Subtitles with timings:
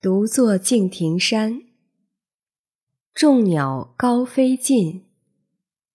[0.00, 1.60] 独坐敬亭山，
[3.12, 5.06] 众鸟高飞尽，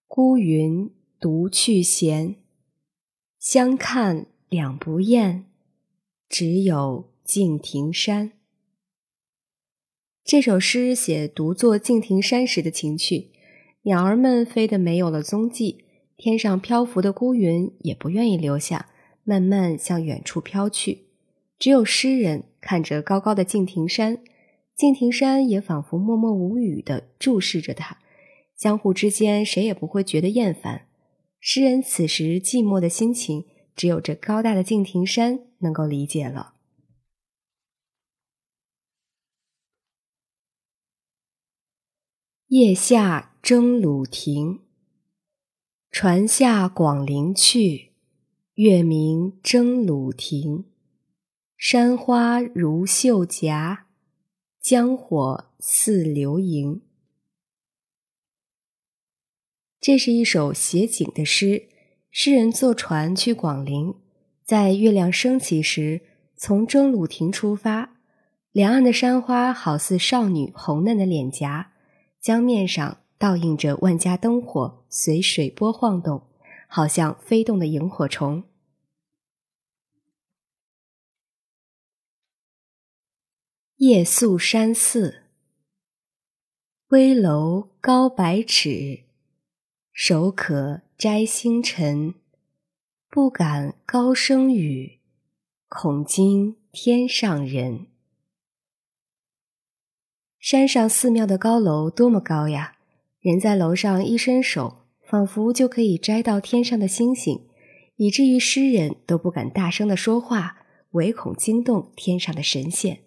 [0.06, 2.36] 孤云独去闲。
[3.38, 5.46] 相看两不厌，
[6.28, 8.32] 只有敬亭山。
[10.22, 13.30] 这首诗写独坐敬亭山时的情趣，
[13.84, 15.86] 鸟儿们飞得没有了踪迹，
[16.18, 18.90] 天上漂浮的孤云也不愿意留下，
[19.22, 21.03] 慢慢向远处飘去。
[21.58, 24.22] 只有诗人看着高高的敬亭山，
[24.76, 27.98] 敬亭山也仿佛默默无语地注视着他，
[28.56, 30.88] 相互之间谁也不会觉得厌烦。
[31.40, 36.54] 诗人此时寂寞的心情，只有这高大的敬亭山能够理解了。
[42.48, 44.60] 夜下征虏亭，
[45.90, 47.92] 船下广陵去，
[48.54, 50.66] 月明征虏亭。
[51.66, 53.86] 山花如绣夹，
[54.60, 56.82] 江火似流萤。
[59.80, 61.70] 这是一首写景的诗。
[62.10, 63.94] 诗人坐船去广陵，
[64.44, 66.02] 在月亮升起时，
[66.36, 67.96] 从征虏亭出发。
[68.52, 71.72] 两岸的山花好似少女红嫩的脸颊，
[72.20, 76.24] 江面上倒映着万家灯火，随水波晃动，
[76.68, 78.44] 好像飞动的萤火虫。
[83.86, 85.24] 夜宿山寺，
[86.88, 89.00] 危楼高百尺，
[89.92, 92.14] 手可摘星辰。
[93.10, 95.00] 不敢高声语，
[95.68, 97.88] 恐惊天上人。
[100.38, 102.78] 山上寺庙的高楼多么高呀！
[103.20, 107.46] 人在楼上一伸手，仿佛就可以摘到天上的星星，
[107.96, 113.00] 以至于诗人都不敢大声的说话，唯恐惊动天上的神仙。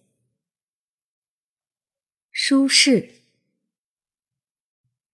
[2.39, 3.23] 书适，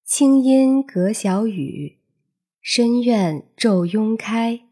[0.03, 1.99] 清音隔小雨，
[2.59, 4.63] 深院昼拥开。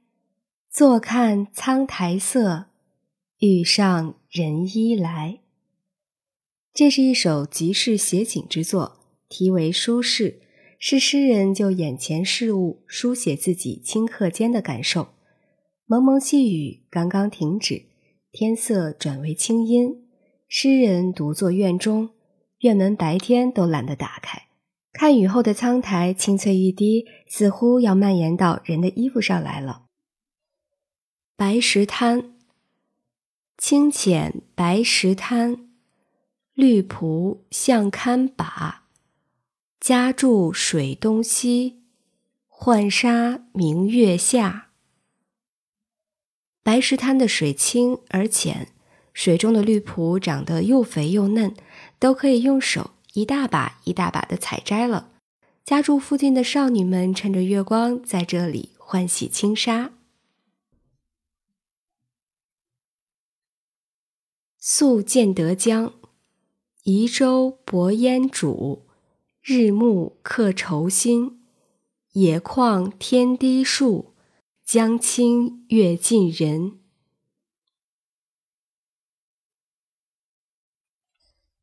[0.70, 2.66] 坐看苍苔色，
[3.40, 5.40] 欲上人衣来。
[6.74, 9.00] 这是一首即事写景之作，
[9.30, 10.32] 题为《书适》，
[10.78, 15.14] 是诗人就眼前事物书写自己顷刻间的感受。
[15.86, 17.84] 蒙蒙细雨刚刚停止，
[18.34, 20.06] 天色转为清阴，
[20.50, 22.10] 诗人独坐院中。
[22.62, 24.44] 院门白天都懒得打开，
[24.94, 29.86] 看雨后的苍苔，清脆欲滴，似乎要蔓延到人的衣服上来了。
[31.36, 32.36] 白石滩，
[33.58, 35.70] 清浅白石滩，
[36.54, 38.84] 绿蒲向堪把，
[39.80, 41.82] 家住水东西，
[42.48, 44.68] 浣纱明月下。
[46.62, 48.68] 白石滩的水清而浅，
[49.14, 51.56] 水中的绿蒲长得又肥又嫩。
[52.02, 55.12] 都可以用手一大把一大把的采摘了。
[55.64, 59.94] 家住附近的少女们趁着月光在这里欢喜轻纱。
[64.58, 65.94] 宿建德江，
[66.84, 68.80] 移舟泊烟渚，
[69.44, 71.44] 日暮客愁新。
[72.14, 74.16] 野旷天低树，
[74.66, 76.81] 江清月近人。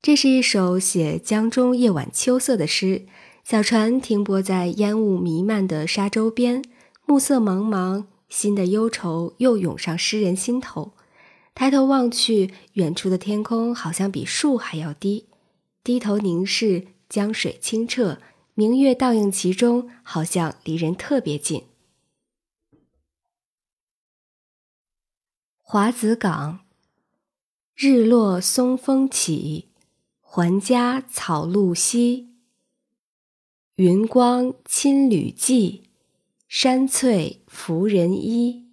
[0.09, 3.07] 这是一首写江中夜晚秋色的诗。
[3.45, 6.65] 小船停泊在烟雾弥漫的沙洲边，
[7.05, 10.95] 暮色茫茫，新的忧愁又涌上诗人心头。
[11.55, 15.27] 抬头望去，远处的天空好像比树还要低。
[15.85, 18.19] 低头凝视，江水清澈，
[18.55, 21.65] 明月倒映其中，好像离人特别近。
[25.59, 26.61] 华子港，
[27.75, 29.67] 日落松风起。
[30.31, 32.29] 还家草露稀，
[33.77, 35.85] 云光侵旅迹，
[36.47, 38.67] 山翠拂人衣。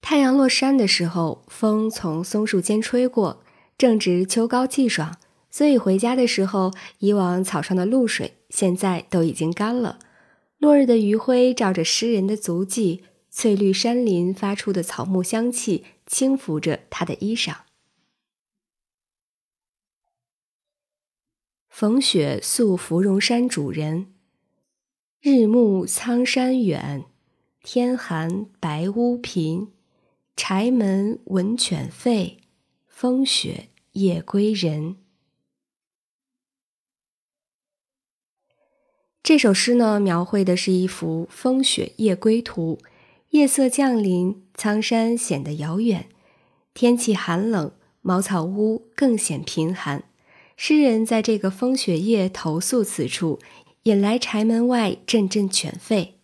[0.00, 3.42] 太阳落山的时候，风从松树间吹过，
[3.76, 5.16] 正值秋高气爽，
[5.50, 6.70] 所以回家的时候，
[7.00, 9.98] 以往草上的露水现在都已经干了。
[10.58, 17.65] 落日的余晖照着诗人的足迹，翠绿山林发出的草木香气轻拂着他的衣裳。
[21.78, 24.06] 逢雪宿芙蓉山主人，
[25.20, 27.04] 日暮苍山远，
[27.62, 29.68] 天寒白屋贫。
[30.34, 32.38] 柴门闻犬吠，
[32.86, 34.96] 风雪夜归人。
[39.22, 42.78] 这首诗呢，描绘的是一幅风雪夜归图。
[43.32, 46.08] 夜色降临，苍山显得遥远，
[46.72, 47.70] 天气寒冷，
[48.00, 50.04] 茅草屋更显贫寒。
[50.56, 53.38] 诗人在这个风雪夜投宿此处，
[53.82, 56.15] 引来柴门外阵阵犬吠。